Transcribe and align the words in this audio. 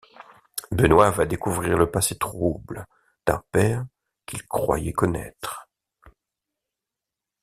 Benoît 0.71 1.11
va 1.11 1.27
découvrir 1.27 1.77
le 1.77 1.91
passé 1.91 2.17
trouble 2.17 2.87
d'un 3.27 3.43
père 3.51 3.85
qu'il 4.25 4.43
croyait 4.47 4.93
connaître. 4.93 5.69